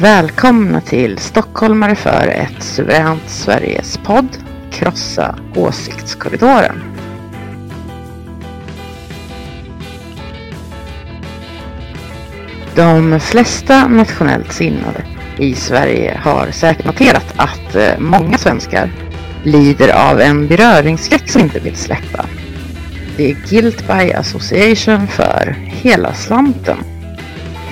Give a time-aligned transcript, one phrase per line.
[0.00, 4.28] Välkomna till Stockholmare för ett suveränt Sveriges podd
[4.70, 6.82] Krossa åsiktskorridoren.
[12.74, 15.04] De flesta nationellt sinnade
[15.38, 18.90] i Sverige har säkert noterat att eh, många svenskar
[19.44, 22.26] lider av en beröringsskräck som inte vill släppa.
[23.16, 26.95] Det är guilt by association för hela slanten.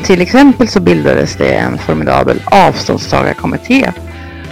[0.04, 3.92] Till exempel så bildades det en formidabel avståndstagarkommitté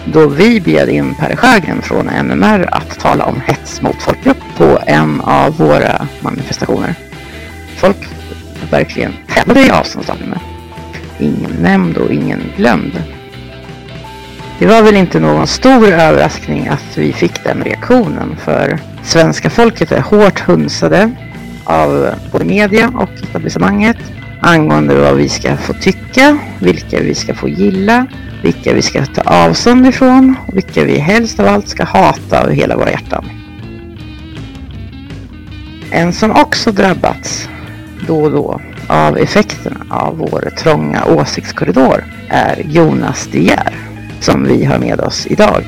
[0.05, 4.79] då vi bjöd in Per Sjögren från NMR att tala om hets mot folkgrupp på
[4.87, 6.95] en av våra manifestationer.
[7.77, 7.97] Folk
[8.71, 10.41] verkligen tävlade i avståndstagande.
[11.19, 13.03] Ingen nämnd och ingen glömd.
[14.59, 19.93] Det var väl inte någon stor överraskning att vi fick den reaktionen för svenska folket
[19.93, 21.11] är hårt hunsade
[21.65, 23.99] av både media och etablissemanget
[24.43, 28.07] angående vad vi ska få tycka, vilka vi ska få gilla,
[28.43, 32.51] vilka vi ska ta avstånd ifrån och vilka vi helst av allt ska hata av
[32.51, 33.25] hela våra hjärtan.
[35.91, 37.49] En som också drabbats
[38.07, 43.75] då och då av effekterna av vår trånga åsiktskorridor är Jonas De Geer
[44.21, 45.65] som vi har med oss idag.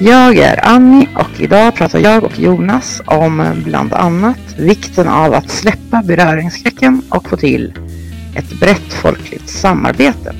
[0.00, 5.50] Jag är Annie och idag pratar jag och Jonas om bland annat vikten av att
[5.50, 7.72] släppa beröringsskräcken och få till
[8.34, 10.34] ett brett folkligt samarbete.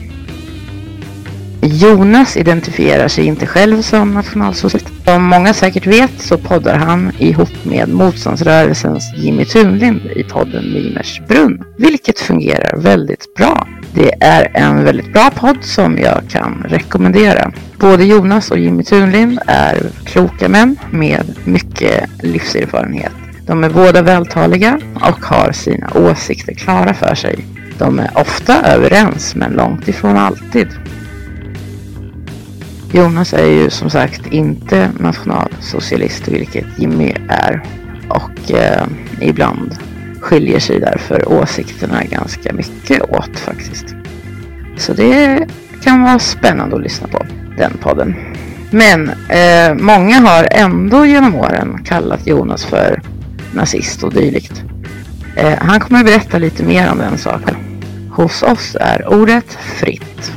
[1.70, 4.86] Jonas identifierar sig inte själv som nationalsocialist.
[5.04, 11.20] Som många säkert vet så poddar han ihop med motståndsrörelsens Jimmy Tunlind i podden Mimers
[11.28, 13.66] brunn, vilket fungerar väldigt bra.
[13.94, 17.52] Det är en väldigt bra podd som jag kan rekommendera.
[17.78, 23.12] Både Jonas och Jimmy Tunlind är kloka män med mycket livserfarenhet.
[23.46, 27.44] De är båda vältaliga och har sina åsikter klara för sig.
[27.78, 30.68] De är ofta överens men långt ifrån alltid.
[32.92, 37.62] Jonas är ju som sagt inte nationalsocialist vilket Jimmy är
[38.08, 38.86] och eh,
[39.20, 39.78] ibland
[40.20, 43.94] skiljer sig därför åsikterna ganska mycket åt faktiskt.
[44.76, 45.48] Så det
[45.82, 47.26] kan vara spännande att lyssna på
[47.58, 48.14] den podden.
[48.70, 53.02] Men eh, många har ändå genom åren kallat Jonas för
[53.52, 54.62] nazist och dylikt.
[55.36, 57.54] Eh, han kommer att berätta lite mer om den saken.
[58.10, 60.32] Hos oss är ordet fritt.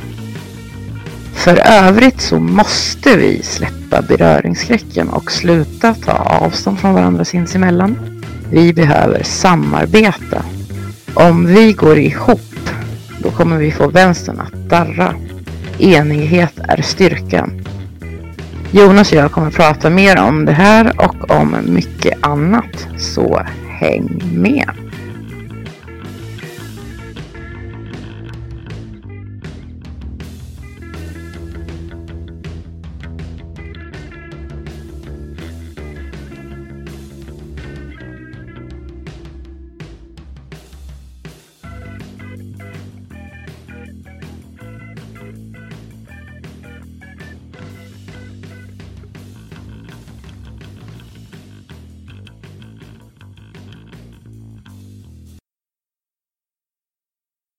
[1.32, 8.22] För övrigt så måste vi släppa beröringsskräcken och sluta ta avstånd från varandra sinsemellan.
[8.50, 10.44] Vi behöver samarbeta.
[11.14, 12.70] Om vi går ihop,
[13.18, 15.14] då kommer vi få vänstern att darra.
[15.78, 17.64] Enighet är styrkan.
[18.70, 24.22] Jonas och jag kommer prata mer om det här och om mycket annat, så häng
[24.32, 24.81] med!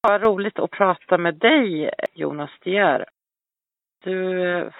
[0.07, 3.05] Vad roligt att prata med dig, Jonas Dier.
[4.03, 4.15] Du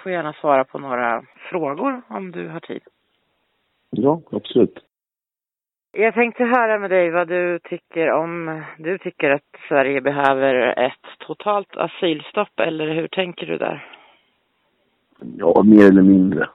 [0.02, 2.82] får gärna svara på några frågor om du har tid.
[3.90, 4.78] Ja, absolut.
[5.92, 10.54] Jag tänkte höra med dig vad du tycker om, du tycker att Sverige behöver
[10.86, 13.88] ett totalt asylstopp eller hur tänker du där?
[15.38, 16.48] Ja, mer eller mindre.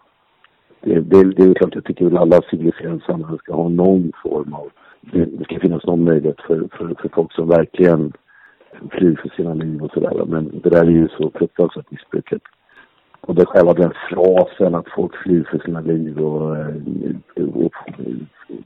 [0.80, 4.54] Det, det, det är klart, jag tycker att alla civiliserade samhällen ska ha någon form
[4.54, 4.70] av...
[5.02, 8.14] Det, det ska finnas någon möjlighet för, för, för folk som verkligen
[8.92, 10.26] flyr för sina liv och sådär.
[10.26, 12.42] Men det där är ju så fruktansvärt missbrukat.
[13.22, 16.52] Och det själva den frasen att folk flyr för sina liv och,
[17.56, 17.74] och, och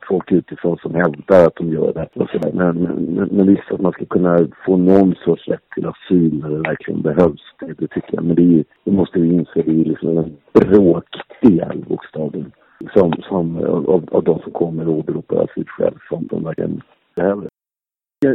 [0.07, 2.07] folk utifrån som hävdar att de gör det.
[2.13, 2.51] Och sådär.
[2.53, 6.49] Men, men, men visst att man ska kunna få någon sorts rätt till asyl när
[6.49, 7.41] det verkligen behövs.
[7.59, 8.23] Det, det tycker jag.
[8.23, 12.51] Men det, är, det måste vi inse, det är liksom en bråkdel bokstavligen.
[12.93, 16.81] Som, som av, av de som kommer och åberopar asylskäl som de verkligen
[17.15, 17.47] behöver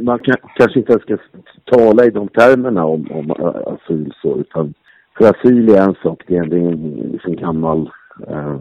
[0.03, 1.17] man kan, kanske inte ens ska
[1.65, 4.75] tala i de termerna om, om eh, asyl så, utan
[5.19, 7.91] för asyl är en sak, det är en liksom gammal
[8.29, 8.57] eh,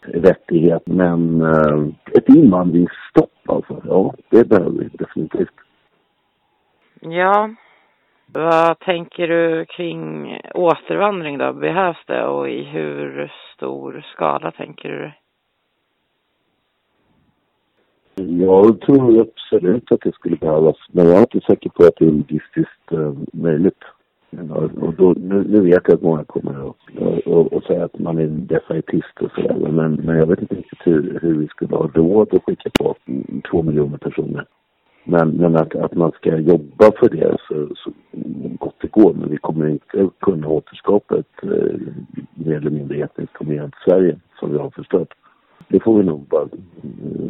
[0.00, 1.88] rättighet, men eh,
[2.18, 5.54] ett invandringsstopp alltså, ja, det behöver vi definitivt.
[7.00, 7.50] Ja,
[8.32, 11.52] vad tänker du kring återvandring då?
[11.52, 15.12] Behövs det och i hur stor skala tänker du?
[18.30, 22.04] Jag tror absolut att det skulle behövas, men jag är inte säker på att det
[22.04, 23.84] är logistiskt eh, möjligt.
[24.80, 28.18] Och då, nu, nu, vet jag att många kommer att och, och säga att man
[28.18, 31.90] är defaitist och sådär, men, men jag vet inte riktigt hur, hur vi skulle ha
[31.94, 32.94] råd att skicka på
[33.50, 34.46] två miljoner personer.
[35.04, 37.90] Men, men att, att man ska jobba för det så, så
[38.58, 41.80] gott det går, men vi kommer inte kunna återskapa ett eh,
[42.34, 45.14] mer eller mindre etniskt homogent Sverige som vi har förstört
[45.68, 46.48] det får vi nog bara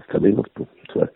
[0.09, 1.11] ställa in oss på, tyvärr.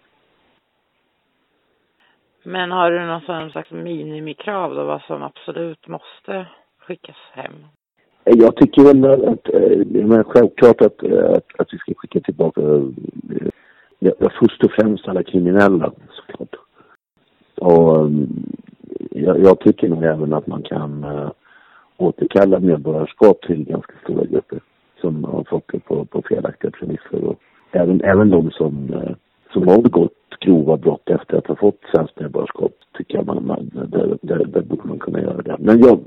[2.43, 6.47] Men har du någon slags minimikrav då, vad som absolut måste
[6.79, 7.53] skickas hem?
[8.25, 13.49] Jag tycker väl att, eh, men självklart att, att, att vi ska skicka tillbaka, eh,
[13.99, 16.57] ja, först och främst alla kriminella såklart.
[17.55, 18.11] Och
[19.11, 21.31] jag, jag tycker nog även att man kan äh,
[21.97, 24.61] återkalla medborgarskap till ganska stora grupper
[25.01, 26.22] som har fått det på, på
[27.83, 29.15] även, även de som, eh,
[29.53, 33.71] som har begått grova brott efter att ha fått svenskt medborgarskap tycker jag man, man
[33.73, 35.57] där, där, där borde man kunna göra det.
[35.59, 36.01] Men jag,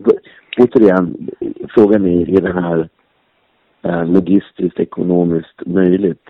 [0.57, 1.29] återigen,
[1.75, 2.89] frågan är, är det här
[3.81, 6.27] eh, logistiskt, ekonomiskt möjligt?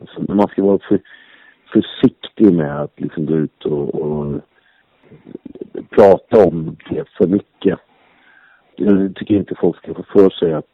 [0.00, 1.00] Alltså, man ska vara för,
[1.72, 4.40] försiktig med att liksom gå ut och, och
[5.90, 7.78] prata om det för mycket.
[8.76, 10.66] Jag tycker inte folk ska få för sig att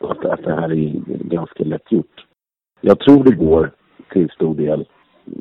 [0.00, 0.92] att, att det här är
[1.28, 2.26] ganska lätt gjort.
[2.80, 3.70] Jag tror det går
[4.08, 4.88] till stor del.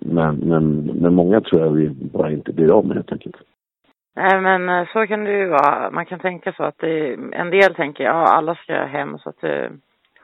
[0.02, 3.36] Men, men, men många tror jag vi bara inte blir av med helt enkelt.
[4.16, 5.92] Nej men eh, så kan det ju vara.
[5.92, 9.42] Man kan tänka så att det, en del tänker ja alla ska hem så att
[9.42, 9.72] det,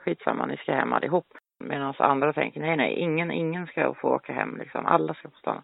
[0.04, 1.26] skitsamma ni ska hem allihop.
[1.64, 4.86] Medan andra tänker nej nej ingen, ingen ska få åka hem liksom.
[4.86, 5.62] Alla ska få stanna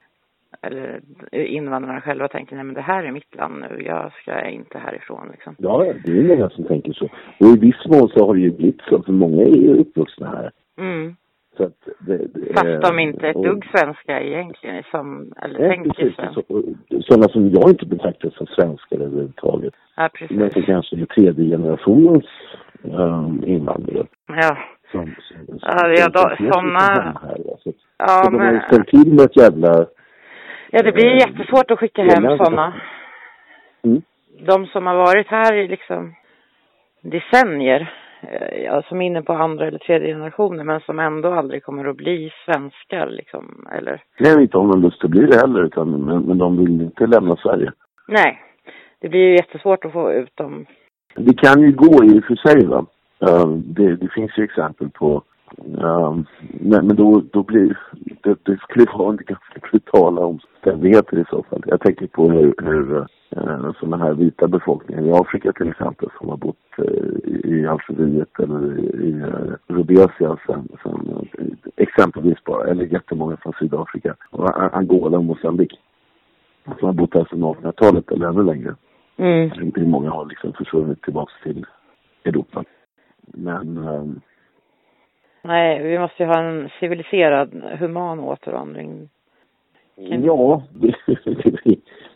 [0.62, 1.00] eller
[1.35, 5.28] invandrarna själva tänker nej men det här är mitt land nu, jag ska inte härifrån
[5.30, 5.54] liksom.
[5.59, 7.04] Ja, det är många som tänker så.
[7.40, 10.28] Och i viss mån så har det ju blivit så, för många är ju uppvuxna
[10.28, 10.50] här.
[10.78, 11.16] Mm.
[11.57, 15.69] Så att det, det, Fast de inte är ett dugg svenska egentligen, som, eller Nej,
[15.71, 16.16] tänker precis.
[16.16, 16.42] svenska.
[16.49, 16.62] Så-
[17.00, 19.75] Sådana som jag inte betraktar som svenskar överhuvudtaget.
[19.97, 20.66] Ja, Men som precis.
[20.66, 22.25] kanske är tredje generationens
[22.83, 24.07] um, invandrare.
[24.26, 24.59] Ja,
[24.90, 27.57] Som, som, som, Ja, ja, då- som- som- såna- som här, va.
[27.64, 28.61] Så, ja så de har ju men...
[28.66, 29.87] ställt till med ett jävla...
[30.71, 32.45] Ja, det blir eh, jättesvårt att skicka hem elände.
[32.45, 32.75] sådana.
[33.83, 34.02] Mm.
[34.47, 36.14] De som har varit här i liksom
[37.02, 37.95] decennier,
[38.64, 41.96] ja, som är inne på andra eller tredje generationer, men som ändå aldrig kommer att
[41.96, 44.02] bli svenskar liksom, eller?
[44.18, 47.06] Nej, inte om de lust att bli det heller, utan, men, men de vill inte
[47.06, 47.72] lämna Sverige.
[48.08, 48.40] Nej,
[49.00, 50.66] det blir ju jättesvårt att få ut dem.
[51.14, 52.86] Det kan ju gå i och för sig, va.
[53.20, 55.22] Eh, det, det finns ju exempel på...
[55.59, 56.16] eh,
[56.61, 57.78] men, men då, då blir...
[58.23, 61.62] Det, det skulle vara en ganska brutala omständigheter i så fall.
[61.66, 66.09] Jag tänker på hur, hur uh, som den här vita befolkningen i Afrika till exempel
[66.19, 72.45] som har bott eh, i Algeriet eller i, i uh, Rhodesia sen, sen eh, exempelvis
[72.45, 75.73] bara, eller jättemånga från Sydafrika, och Angola och Mosambik.
[76.64, 78.75] Som har bott här sedan 1800-talet eller ännu längre.
[79.16, 79.50] Mm.
[79.75, 81.66] Hur många har liksom försvunnit tillbaks till
[82.25, 82.64] Europa.
[83.26, 84.21] Men ehm,
[85.42, 89.09] Nej, vi måste ju ha en civiliserad, human återvandring.
[90.09, 90.94] Kan- ja, vi,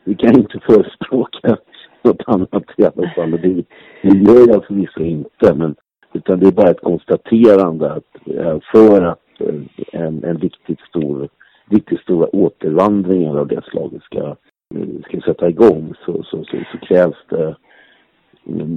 [0.04, 1.57] vi, kan inte förespråka
[2.02, 3.31] något annat i alla fall.
[3.31, 3.64] Det,
[4.02, 5.54] det gör jag förvisso inte.
[5.54, 5.75] Men,
[6.12, 11.28] utan det är bara ett konstaterande att eh, för att eh, en, en riktigt stor,
[11.71, 14.26] riktigt stora återvandringar av det slaget ska,
[14.75, 17.57] eh, ska sätta igång så, så, så, så krävs det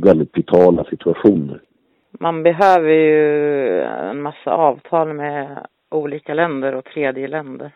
[0.01, 1.61] väldigt vitala situationer.
[2.11, 7.71] Man behöver ju en massa avtal med olika länder och tredje länder.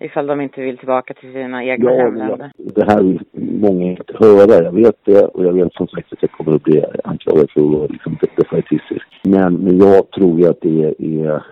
[0.00, 2.50] Ifall de inte vill tillbaka till sina egna Ja, hemländer.
[2.56, 3.20] det här vill
[3.60, 4.64] många inte höra.
[4.64, 7.60] Jag vet det och jag vet som sagt att jag kommer att bli anklagad för
[7.60, 9.06] att vara liksom defaitistisk.
[9.24, 11.42] Men, men jag tror ju att det är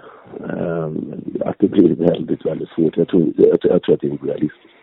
[0.51, 2.97] ehm, att det blir väldigt, väldigt svårt.
[2.97, 4.77] Jag tror, jag, jag tror att det är orealistiskt.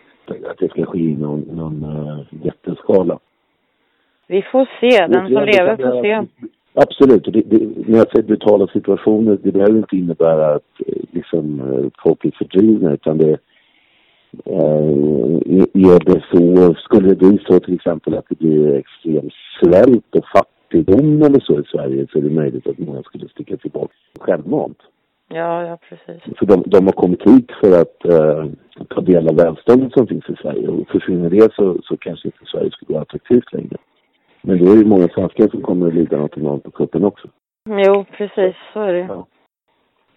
[0.50, 3.20] Att det ska ske i någon, någon uh, jätteskala.
[4.28, 6.28] Vi får se, den som lever får se.
[6.74, 7.24] Absolut.
[7.24, 12.02] Det, det, när jag säger brutala situationer, det behöver inte innebära att eh, liksom, eh,
[12.04, 13.38] folk blir fördrivna utan det
[14.46, 14.90] eh,
[15.74, 20.26] är det så, skulle det bli så till exempel att det blir extrem svält och
[20.36, 24.78] fattigdom eller så i Sverige så är det möjligt att många skulle sticka tillbaka självmant.
[25.30, 26.38] Ja, ja precis.
[26.40, 28.46] För de, de har kommit hit för att eh,
[28.90, 32.46] ta del av välståndet som finns i Sverige och försvinner det så, så kanske inte
[32.46, 33.78] Sverige skulle vara attraktivt längre.
[34.44, 37.28] Men då är det många svenskar som kommer att lida något på kuppen också.
[37.70, 39.06] Jo, precis, så är det ju.
[39.06, 39.28] Ja.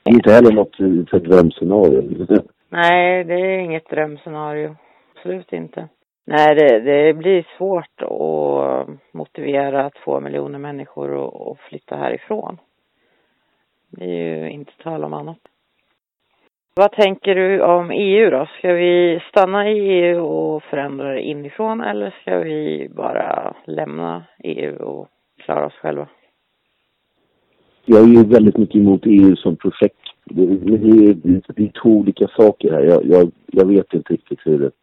[0.03, 0.77] Det är inte heller något
[1.11, 2.43] för drömscenario.
[2.69, 4.77] Nej, det är inget drömscenario.
[5.15, 5.89] Absolut inte.
[6.25, 12.59] Nej, det, det blir svårt att motivera två miljoner människor att, att flytta härifrån.
[13.91, 15.39] Det är ju inte tal om annat.
[16.79, 18.47] Vad tänker du om EU då?
[18.59, 24.77] Ska vi stanna i EU och förändra det inifrån eller ska vi bara lämna EU
[24.77, 25.09] och
[25.45, 26.09] klara oss själva?
[27.85, 30.01] Jag är ju väldigt mycket emot EU som projekt.
[30.25, 31.15] Det, det, är,
[31.55, 32.83] det är två olika saker här.
[32.83, 34.75] Jag, jag, jag vet inte riktigt hur ett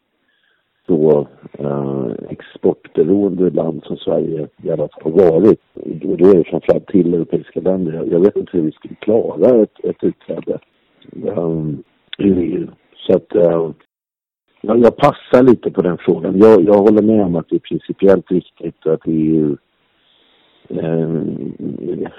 [0.88, 1.28] så
[1.60, 5.62] eh, exportberoende land som Sverige i alla fall har varit.
[6.04, 7.94] Och då är det framförallt till europeiska länder.
[7.94, 10.60] Jag, jag vet inte hur vi skulle klara ett, ett utträde
[11.12, 11.84] um,
[12.18, 12.68] i EU.
[13.08, 13.72] Så att uh,
[14.62, 16.38] jag, jag passar lite på den frågan.
[16.38, 19.58] Jag, jag håller med om att det är principiellt viktigt att EU
[20.68, 22.12] um, eh,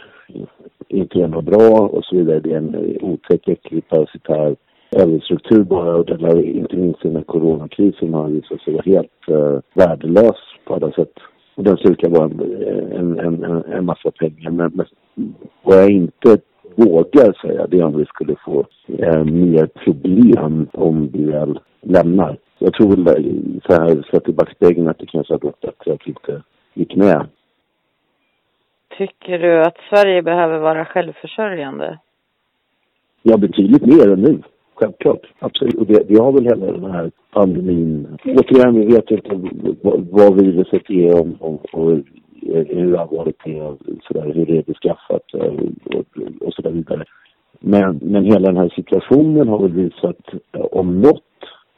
[0.88, 2.40] inte är något bra och så vidare.
[2.40, 4.56] Det är en otäck, äcklig, parasitär
[4.96, 9.28] överstruktur bara och den har inte minst den här coronakrisen har visat sig vara helt
[9.30, 11.12] uh, värdelös på alla sätt.
[11.54, 14.50] Och den slukar bara en, en, en, en massa pengar.
[14.50, 14.86] Men, men
[15.62, 16.38] vad jag inte
[16.76, 18.66] vågar säga det är om vi skulle få
[18.98, 22.36] eh, mer problem om vi väl lämnar.
[22.58, 26.06] Jag tror väl så här sett i backspegeln att det kanske hade varit bättre att
[26.06, 26.42] vi inte
[26.74, 27.26] gick med.
[28.98, 31.98] Tycker du att Sverige behöver vara självförsörjande?
[33.22, 34.42] Ja, betydligt mer än nu.
[34.74, 35.26] Självklart.
[35.38, 35.74] Absolut.
[35.74, 38.18] Och det, det har väl hela den här pandemin.
[38.24, 39.30] Återigen, vi vet inte
[39.82, 41.98] vad, vad viruset är om, om, och
[42.52, 45.44] Eh, hur allvarligt det är och sådär, hur det är beskaffat och,
[45.96, 46.06] och,
[46.40, 47.04] och så där vidare.
[47.60, 51.22] Men, men hela den här situationen har väl visat, eh, om något,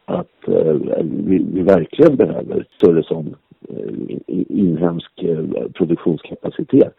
[0.05, 3.37] att eh, vi, vi verkligen behöver större sån
[3.69, 4.19] eh,
[4.49, 6.95] inhemsk eh, produktionskapacitet.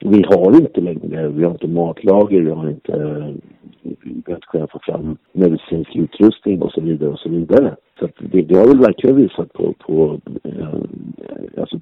[0.00, 3.34] Vi har inte längre, vi har inte matlager, vi har inte, eh,
[3.82, 7.76] vi har inte kunnat få fram medicinsk utrustning och så vidare och så vidare.
[7.98, 10.80] Så att det, det har väl verkligen visat på, på eh,
[11.56, 11.80] alltså,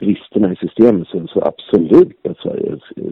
[0.00, 1.08] bristerna i systemet.
[1.08, 3.02] Så, så absolut att Sverige eh,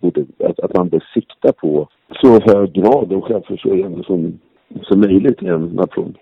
[0.00, 1.88] borde, att, att man bör sikta på
[2.20, 4.38] så hög grad av självförsörjande som,
[4.82, 6.16] som möjligt i en nation.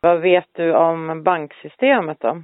[0.00, 2.42] Vad vet du om banksystemet då?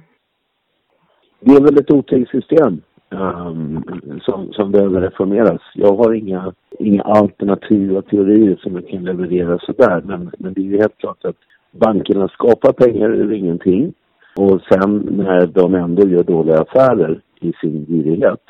[1.39, 3.83] Det är väl ett otänkt system um,
[4.21, 5.61] som, som behöver reformeras.
[5.73, 10.65] Jag har inga, inga alternativa teorier som jag kan leverera sådär men, men det är
[10.65, 11.35] ju helt klart att
[11.71, 13.93] bankerna skapar pengar ur ingenting
[14.39, 18.41] och sen när de ändå gör dåliga affärer i sin girighet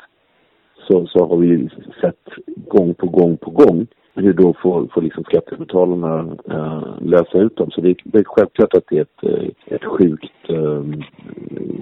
[0.88, 1.68] så, så har vi ju
[2.00, 7.56] sett gång på gång på gång hur då får, får liksom skattebetalarna äh, lösa ut
[7.56, 7.70] dem.
[7.70, 10.82] Så det det är självklart att det är ett, eh, ett sjukt äh,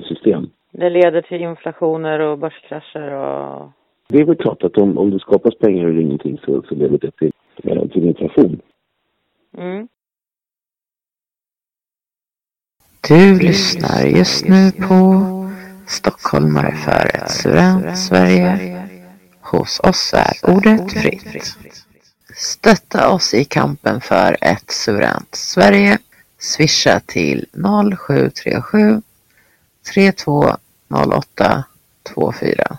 [0.02, 0.50] system.
[0.70, 3.70] Det leder till inflationer och börskrascher och...
[4.08, 6.98] Det är väl klart att om, om det skapas pengar ur ingenting så, så leder
[6.98, 7.32] det till,
[7.92, 8.60] till inflation.
[9.58, 9.88] Mm.
[13.08, 15.24] Du lyssnar just nu på
[15.86, 18.82] Stockholmare för ett suveränt Sverige.
[19.40, 21.56] Hos oss är ordet fritt.
[22.36, 25.98] Stötta oss i kampen för ett suveränt Sverige.
[26.38, 27.46] Swisha till
[27.98, 29.02] 0737
[29.92, 31.64] 3208
[32.14, 32.78] 24.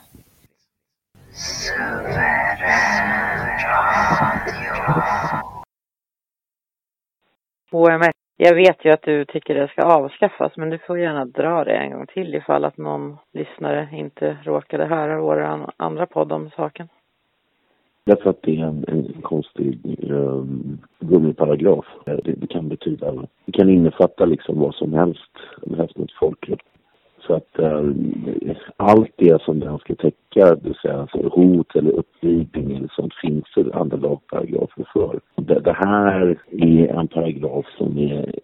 [7.71, 8.14] HMS.
[8.37, 11.75] Jag vet ju att du tycker det ska avskaffas men du får gärna dra det
[11.75, 16.87] en gång till ifall att någon lyssnare inte råkade höra vår andra podd om saken.
[18.05, 19.79] Därför att det är en, en konstig
[20.11, 21.85] um, gummiparagraf.
[22.05, 23.13] Det, det, kan betyda,
[23.45, 25.31] det kan innefatta liksom vad som helst,
[25.77, 26.61] helst mot folkgrupp.
[27.27, 27.91] Så att uh,
[28.77, 33.13] allt det som den ska täcka, det vill säga alltså hot eller uppvigling eller sånt,
[33.13, 35.19] finns det andra lagparagrafer för.
[35.35, 38.35] Det, det, här är en paragraf som är,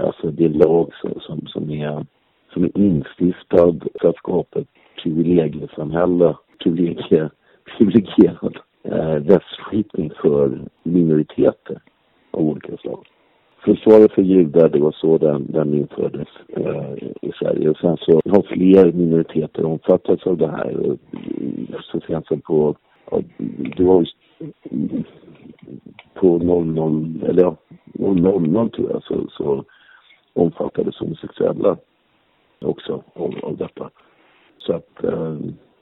[0.00, 2.06] alltså det är lag som, som, som, är,
[2.52, 4.68] som är instiftad för att skapa ett
[5.02, 7.30] privilegiesamhälle, privilegie,
[7.78, 11.80] privilegierad eh, rättsskipning för minoriteter
[12.30, 13.06] av olika slag.
[13.66, 17.70] Försvaret för judar, det var så den, den infördes eh, i Sverige.
[17.70, 20.98] Och sen så har fler minoriteter omfattats av det här.
[21.70, 22.76] Eh, så sent som på,
[23.10, 23.22] ja,
[23.76, 24.06] det var
[26.14, 27.56] på 00, eller ja,
[27.94, 29.64] 00 tror jag, så, så
[30.32, 31.76] omfattades homosexuella
[32.60, 33.90] också av, av detta.
[34.58, 35.36] Så att eh,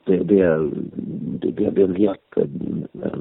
[0.05, 0.69] det, det, är,
[1.41, 3.19] det, det är en helt eh,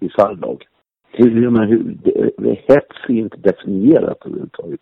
[0.00, 0.66] bisarr lag.
[1.12, 1.96] Hur, men hur,
[2.38, 4.80] det, hets är inte definierat överhuvudtaget.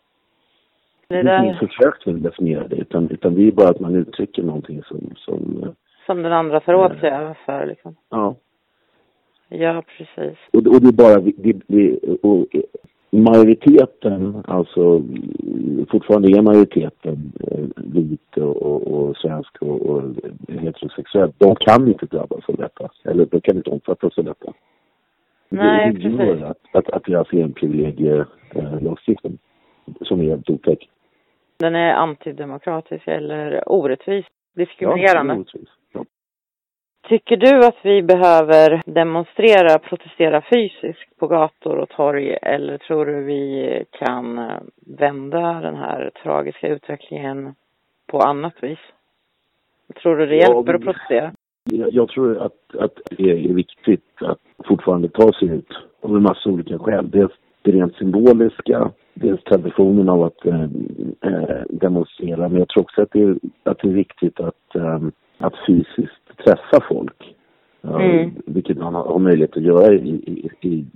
[1.09, 1.25] Det, där...
[1.25, 3.95] det är inte försök till att definiera det utan, utan det är bara att man
[3.95, 5.15] uttrycker någonting som...
[5.17, 5.75] Som,
[6.07, 7.97] som den andra tar åt sig för liksom.
[8.09, 8.35] Ja.
[9.49, 10.39] Ja, precis.
[10.53, 12.47] Och, och det är bara, det, det, och
[13.11, 15.03] majoriteten, alltså
[15.91, 20.03] fortfarande är majoriteten eh, vit och, och, och svensk och, och
[20.49, 22.89] heterosexuell, de kan inte drabbas av detta.
[23.05, 24.53] Eller de kan inte omfattas av detta.
[25.49, 29.39] Nej, det, det gör att, att, att vi är en privilegielagstiftning
[29.87, 30.89] eh, som är helt otäck.
[31.59, 35.35] Den är antidemokratisk eller orättvis, diskriminerande.
[35.35, 35.69] Ja, orättvis.
[35.93, 36.05] Ja.
[37.09, 43.25] Tycker du att vi behöver demonstrera, protestera fysiskt på gator och torg eller tror du
[43.25, 44.61] vi kan eh,
[44.99, 47.55] vända den här tragiska utvecklingen
[48.07, 48.79] på annat vis?
[50.03, 51.33] Tror du det hjälper ja, att protestera?
[51.73, 56.51] Jag, tror att, att det är viktigt att fortfarande ta sig ut av en massa
[56.51, 57.11] olika skäl.
[57.11, 62.49] Dels det rent symboliska, dels traditionen av att äh, demonstrera.
[62.49, 65.01] Men jag tror också att det är, att det är viktigt att, äh,
[65.39, 67.35] att fysiskt träffa folk.
[67.83, 68.31] Mm.
[68.47, 70.87] Vilket man har möjlighet att göra i, i, i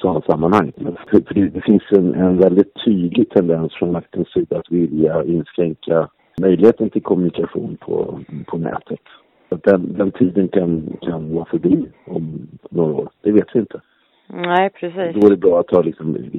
[0.00, 0.72] sådana sammanhang.
[1.10, 5.24] För, för det, det, finns en, en väldigt tydlig tendens från maktens sida att vilja
[5.24, 6.08] inskränka
[6.40, 9.00] möjligheten till kommunikation på, på nätet.
[9.48, 13.08] Den, den tiden kan, kan vara förbi om några år.
[13.20, 13.80] Det vet vi inte.
[14.26, 15.14] Nej, precis.
[15.20, 16.30] Då är det bra att ha liksom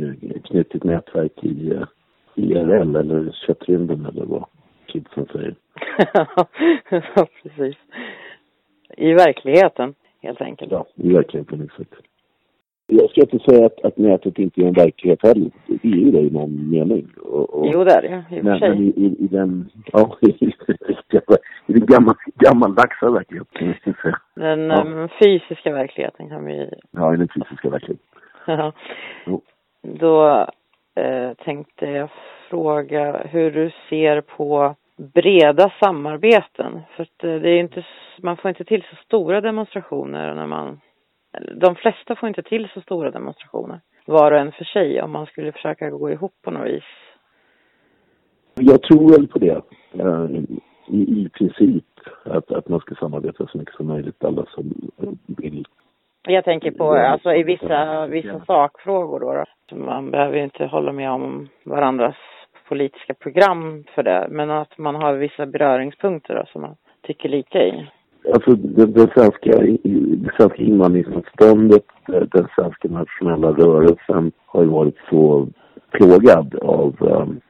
[0.43, 1.79] knutit nätverk i
[2.35, 4.45] IRL eller köttrymden eller vad
[4.85, 5.55] kidsen säger.
[7.15, 7.75] ja, precis.
[8.97, 10.71] I verkligheten, helt enkelt.
[10.71, 11.93] Ja, i verkligheten, exakt.
[12.87, 15.51] Jag ska inte säga att, att nätet inte är en verklighet heller.
[15.67, 17.07] Det är ju det i någon mening.
[17.21, 18.69] Och, och, jo, det är det i och för sig.
[18.69, 20.53] Men i, i, i den, ja, i,
[21.69, 23.75] i den gammal, gammaldagsa verkligheten.
[24.35, 24.81] Den ja.
[24.81, 26.69] um, fysiska verkligheten kan vi...
[26.91, 28.05] Ja, i den fysiska verkligheten.
[28.45, 28.71] ja.
[29.81, 30.47] Då
[30.95, 32.09] eh, tänkte jag
[32.49, 36.81] fråga hur du ser på breda samarbeten.
[36.95, 37.85] För att eh, det är inte,
[38.21, 40.79] man får inte till så stora demonstrationer när man
[41.55, 45.25] de flesta får inte till så stora demonstrationer, var och en för sig, om man
[45.25, 46.83] skulle försöka gå ihop på något vis.
[48.55, 49.61] Jag tror väl på det.
[50.89, 51.85] Eh, i, i princip
[52.23, 54.73] att, att man ska samarbeta så mycket som möjligt, alla som
[55.27, 55.65] vill.
[56.27, 59.75] Jag tänker på, alltså i vissa, vissa sakfrågor då, då.
[59.75, 62.15] Man behöver ju inte hålla med om varandras
[62.67, 67.63] politiska program för det, men att man har vissa beröringspunkter då, som man tycker lika
[67.63, 67.89] i.
[68.33, 69.51] Alltså det, det svenska,
[70.23, 75.47] det svenska invandringsmotståndet, den svenska nationella rörelsen har ju varit så
[75.91, 77.41] plågad av um,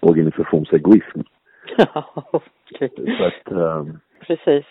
[0.00, 1.20] organisationsegoism.
[2.78, 4.64] Så att, um, Precis.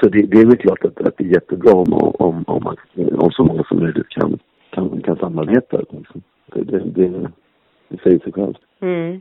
[0.00, 2.76] Så det, det, är väl klart att, att det är jättebra om, om, om, man,
[3.18, 4.38] om så många som möjligt kan,
[4.70, 5.78] kan, kan samarbeta.
[5.78, 6.22] Liksom.
[6.46, 7.30] Det, det, det,
[7.88, 8.58] det säger sig självt.
[8.80, 9.20] Mm.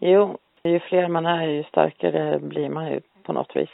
[0.00, 3.70] Jo, ju fler man är ju starkare blir man ju på något vis.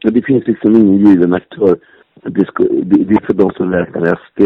[0.00, 1.78] Ja, det finns liksom ingen given aktör.
[2.14, 4.40] Det, ska, det, det är för de som räknar SD,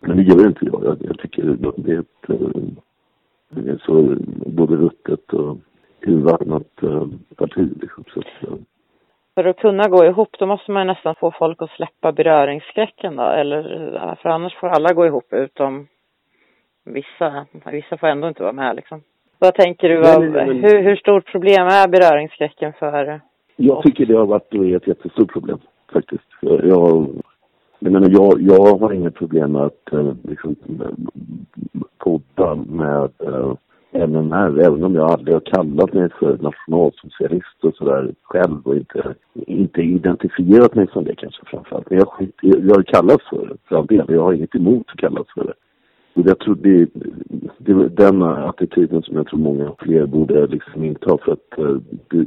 [0.00, 0.84] men det gör inte jag.
[0.84, 1.42] Jag, jag tycker
[1.76, 2.16] det är ett
[3.56, 5.58] är så både ruttet och
[6.08, 6.80] urvattnat
[7.36, 7.68] parti.
[7.80, 8.04] Liksom.
[8.14, 8.58] Så att,
[9.34, 13.22] för att kunna gå ihop då måste man nästan få folk att släppa beröringsskräcken då,
[13.22, 13.62] eller
[14.22, 15.86] för annars får alla gå ihop utom
[16.84, 17.46] vissa.
[17.72, 19.02] Vissa får ändå inte vara med liksom.
[19.38, 23.20] Vad tänker du, nej, nej, nej, hur, hur stort problem är beröringsskräcken för
[23.56, 25.58] Jag tycker det har varit och är ett jättestort problem
[25.92, 26.22] faktiskt.
[26.40, 27.08] Jag,
[27.78, 29.92] jag menar, jag, jag har inget problem med att
[30.22, 30.56] liksom,
[31.98, 33.54] podda med äh,
[33.98, 39.14] NMR, även om jag aldrig har kallat mig för nationalsocialist och sådär själv och inte,
[39.34, 41.90] inte identifierat mig som det kanske framförallt.
[41.90, 44.04] Men jag, skit, jag har kallats för det, för all del.
[44.08, 45.54] Jag har inget emot att kallas för det.
[46.14, 46.88] Och jag tror det,
[47.58, 51.76] det är den attityden som jag tror många fler borde liksom inta för att eh,
[52.08, 52.26] det,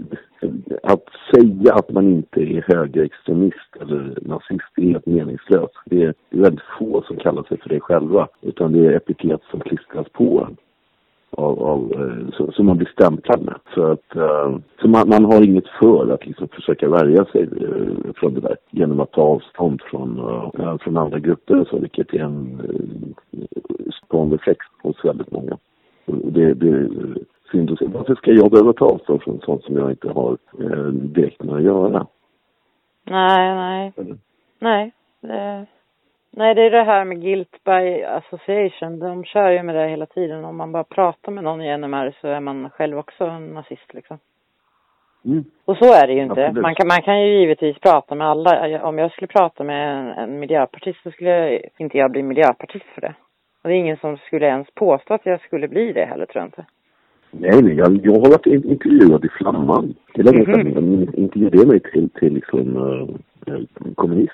[0.83, 1.03] att
[1.33, 5.73] säga att man inte är högerextremist eller nazist är helt meningslöst.
[5.85, 8.91] Det är, det är väldigt få som kallar sig för det själva utan det är
[8.91, 10.57] epitet som klistras på en
[11.31, 13.55] av, av eh, som man blir stämplad med.
[13.73, 18.13] Så att uh, så man, man, har inget för att liksom försöka värja sig uh,
[18.15, 20.21] från det där genom att ta avstånd från,
[20.79, 22.61] från andra grupper så, vilket är en
[24.31, 25.57] reflex hos väldigt många.
[26.05, 26.89] Och det, det är
[27.51, 27.87] synd att se.
[27.87, 30.37] Varför ska jag behöva ta avstånd från sånt som jag inte har
[30.91, 32.07] direkt med att göra?
[33.03, 33.93] Nej, nej.
[33.97, 34.17] Eller?
[34.59, 34.93] Nej.
[35.21, 35.65] Det
[36.31, 38.99] Nej, det är det här med guilt by association.
[38.99, 40.45] De kör ju med det hela tiden.
[40.45, 43.93] Om man bara pratar med någon i NMR så är man själv också en nazist
[43.93, 44.17] liksom.
[45.25, 45.43] Mm.
[45.65, 46.51] Och så är det ju inte.
[46.51, 48.83] Man kan, man kan ju givetvis prata med alla.
[48.83, 52.85] Om jag skulle prata med en, en miljöpartist så skulle jag, inte jag bli miljöpartist
[52.93, 53.13] för det.
[53.61, 56.41] Och det är ingen som skulle ens påstå att jag skulle bli det heller tror
[56.41, 56.65] jag inte.
[57.31, 57.75] Nej, nej.
[57.75, 59.95] Jag, jag har varit intervjuad i Flamman.
[60.13, 61.11] Det är länge sedan mm -hmm.
[61.11, 63.61] de intervjuade mig till, till liksom, uh,
[63.95, 64.33] kommunist.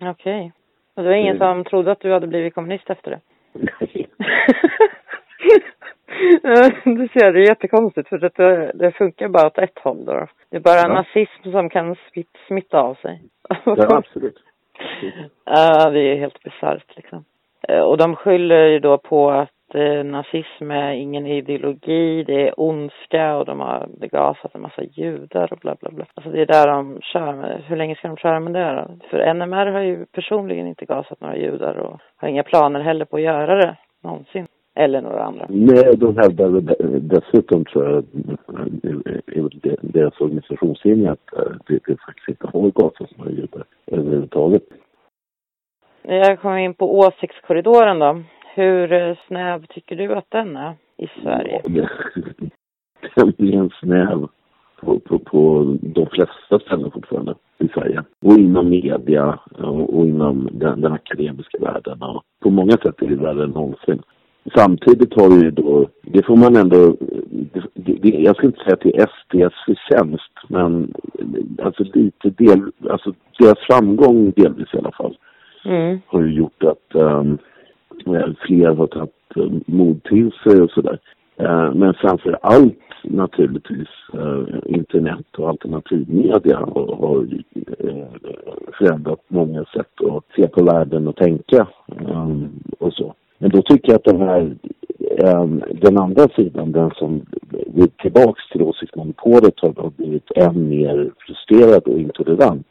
[0.00, 0.10] Okej.
[0.10, 0.50] Okay.
[0.94, 3.20] Och det var ingen som trodde att du hade blivit kommunist efter det?
[6.42, 6.80] Nej.
[6.84, 10.26] du ser, det är jättekonstigt för det, det funkar bara åt ett håll då.
[10.50, 10.88] Det är bara ja.
[10.88, 11.96] nazism som kan
[12.46, 13.22] smitta av sig.
[13.64, 14.38] ja, absolut.
[15.44, 17.24] Ja, det är helt bisarrt liksom.
[17.68, 22.60] Eh, och de skyller ju då på att eh, nazism är ingen ideologi, det är
[22.60, 26.06] ondska och de har begasat en massa judar och bla bla bla.
[26.14, 27.62] Alltså det är där de kör med.
[27.66, 29.06] Hur länge ska de köra med det då?
[29.10, 33.16] För NMR har ju personligen inte gasat några judar och har inga planer heller på
[33.16, 34.46] att göra det någonsin.
[34.74, 35.46] Eller några andra.
[35.48, 36.60] Nej, de hävdar
[37.00, 38.04] dessutom tror jag,
[39.80, 44.62] deras organisationslinje att eh, det, det faktiskt inte har gasats några judar överhuvudtaget.
[46.02, 48.22] Jag kommer in på åsiktskorridoren då.
[48.54, 51.62] Hur eh, snäv tycker du att den är i Sverige?
[53.14, 54.28] Tämligen snäv
[54.80, 58.02] på, på, på de flesta ställen fortfarande i Sverige.
[58.22, 62.02] Och inom media och, och inom den, den, akademiska världen.
[62.02, 64.02] Och på många sätt är det värre än någonsin.
[64.54, 66.96] Samtidigt har vi då, det får man ändå,
[67.74, 70.94] det, det, jag ska inte säga att det är SDs förtjänst, men
[71.62, 75.16] alltså lite del, alltså deras framgång delvis i alla fall,
[75.64, 76.00] mm.
[76.06, 77.38] har ju gjort att um,
[78.46, 80.98] fler har tagit eh, mod till sig och sådär.
[81.36, 87.26] Eh, men framför allt naturligtvis eh, internet och alternativmedia har, har
[87.78, 88.06] eh,
[88.78, 91.66] förändrat många sätt att se på världen och tänka
[92.08, 92.36] eh,
[92.78, 93.14] och så.
[93.38, 94.56] Men då tycker jag att den här,
[95.10, 97.20] eh, den andra sidan, den som
[97.66, 102.66] går tillbaks till åsiktsmonopolet har blivit än mer frustrerad och intolerant.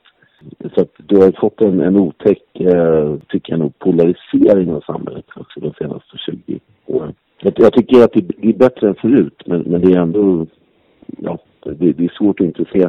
[0.76, 5.26] Så att du har fått en, en otäck, eh, tycker jag nog, polarisering av samhället
[5.36, 7.14] också de senaste 20 åren.
[7.42, 10.46] Jag, jag tycker att det är bättre än förut, men, men det är ändå,
[11.18, 12.86] ja, det, det är svårt att inte se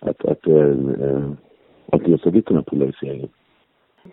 [0.00, 1.30] att, att, eh,
[1.92, 3.28] att det har blivit den här polariseringen.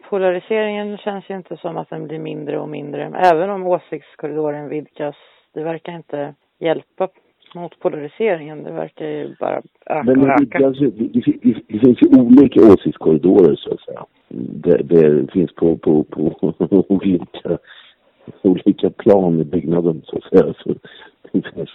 [0.10, 5.16] Polariseringen känns ju inte som att den blir mindre och mindre, även om åsiktskorridoren vidgas.
[5.54, 7.08] Det verkar inte hjälpa
[7.56, 8.64] mot polariseringen.
[8.64, 10.68] Det verkar ju bara öka Men det, öka.
[10.68, 14.06] alltså, det, det, det, finns ju olika åsiktskorridorer så att säga.
[14.64, 16.54] Det, det finns på, på, på
[16.90, 17.58] olika,
[18.42, 20.54] olika plan i byggnaden så att säga.
[20.64, 20.76] Så
[21.32, 21.70] det finns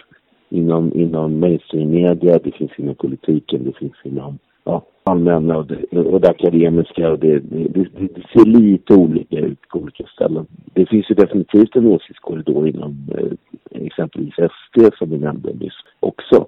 [0.49, 6.21] inom, inom mainstream-media, det finns inom politiken, det finns inom ja, allmänna och det, och
[6.21, 7.11] det akademiska.
[7.11, 10.45] Och det, det, det, det ser lite olika ut på olika ställen.
[10.73, 16.45] Det finns ju definitivt en åsiktskorridor inom eh, exempelvis SD som vi nämnde nyss också.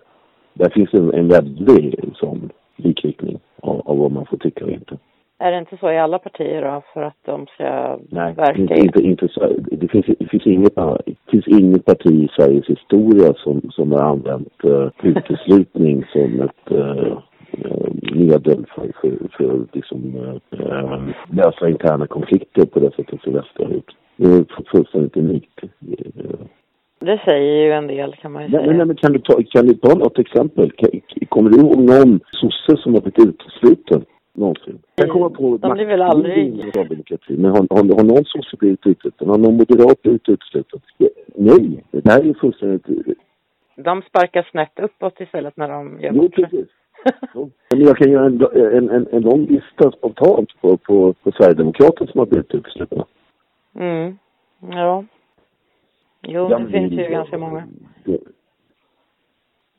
[0.54, 4.98] Där finns en, en väldig sån likriktning av, av vad man får tycka och inte.
[5.44, 8.74] Är det inte så i alla partier då, för att de ska Nej, verka inte,
[8.74, 13.34] inte, inte så, det, finns, det, finns inget, det finns inget parti i Sveriges historia
[13.34, 17.18] som, som har använt uh, uteslutning som ett uh,
[18.14, 20.16] medel för, för, för liksom,
[20.54, 23.96] uh, lösa interna konflikter på det sättet som Väster har gjort.
[24.16, 25.60] Det är fullständigt unikt.
[27.02, 28.78] Det säger ju en del kan man ju Nej, säga.
[28.78, 30.72] nej, men kan du, ta, kan du ta något exempel?
[30.72, 30.90] Kan,
[31.30, 34.80] kommer du ihåg någon sosse som har blivit utesluten någonsin?
[34.96, 35.58] Jag kan komma på...
[35.58, 39.30] De blir väl aldrig- Socialdemokrati, men har, har, har någon sosse blivit utesluten?
[39.30, 40.80] Har någon moderat blivit utesluten?
[41.36, 42.86] Nej, det här är ju fullständigt...
[43.76, 46.66] De sparkar snett uppåt istället när de gör bort sig.
[47.72, 48.42] Men jag kan göra en,
[48.78, 53.06] en, en, en lång lista spontant på, på, på Sverigedemokrater som har blivit uteslutna.
[53.76, 54.18] Mm.
[54.72, 55.04] Ja.
[56.22, 57.68] Jo, det finns ju ganska många.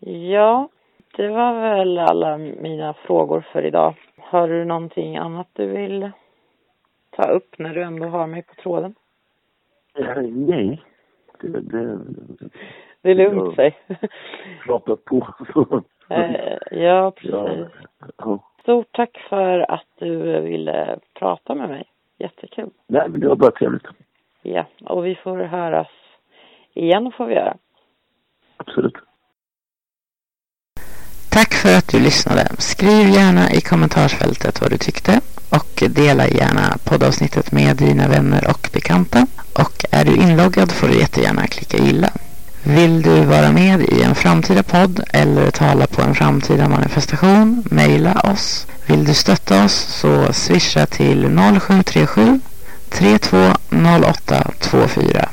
[0.00, 0.68] Ja,
[1.16, 3.94] det var väl alla mina frågor för idag.
[4.18, 6.10] Har du någonting annat du vill
[7.10, 8.94] ta upp när du ändå har mig på tråden?
[9.98, 10.82] Eh, Nej.
[11.40, 11.98] Det, det,
[13.02, 13.78] Det är lugnt, säg.
[14.66, 15.26] pratat på.
[16.08, 17.70] Eh, ja, precis.
[18.16, 18.38] Ja.
[18.62, 21.84] Stort tack för att du ville prata med mig.
[22.18, 22.70] Jättekul.
[22.86, 23.86] Nej, men det var bara trevligt.
[24.42, 25.88] Ja, och vi får höras
[26.74, 27.56] igen får vi göra.
[28.56, 28.94] Absolut.
[31.28, 32.48] Tack för att du lyssnade.
[32.58, 38.70] Skriv gärna i kommentarsfältet vad du tyckte och dela gärna poddavsnittet med dina vänner och
[38.72, 39.26] bekanta.
[39.52, 42.10] Och är du inloggad får du jättegärna klicka gilla.
[42.62, 48.20] Vill du vara med i en framtida podd eller tala på en framtida manifestation, mejla
[48.20, 48.66] oss.
[48.86, 52.40] Vill du stötta oss så swisha till 0737
[52.90, 55.28] 320824.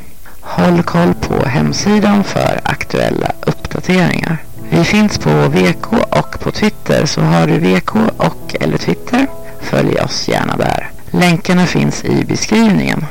[0.49, 4.37] Håll koll på hemsidan för aktuella uppdateringar.
[4.69, 9.27] Vi finns på VK och på Twitter så har du VK och eller Twitter,
[9.59, 10.89] följ oss gärna där.
[11.11, 13.05] Länkarna finns i beskrivningen.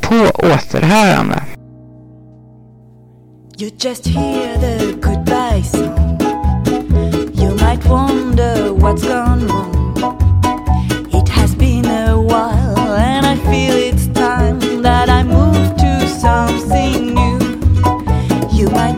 [0.00, 1.42] På återhörande.
[3.58, 6.18] You just hear the goodbye song.
[7.34, 8.15] You might want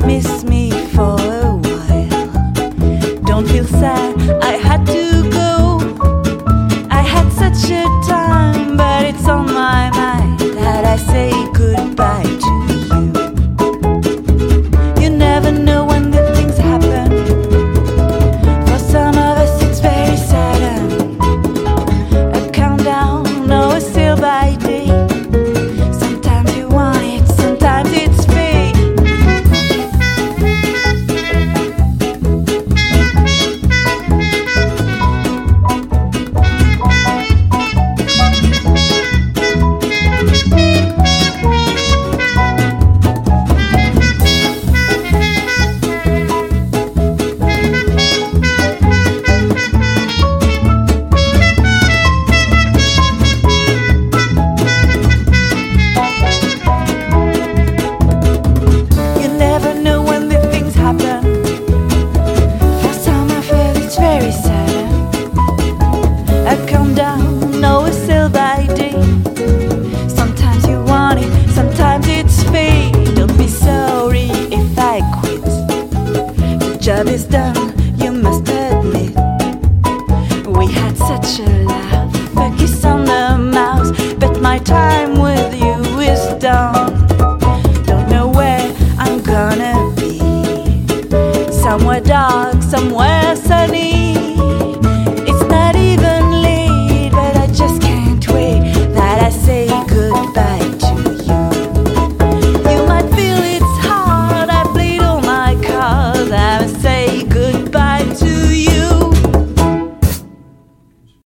[0.08, 0.57] miss me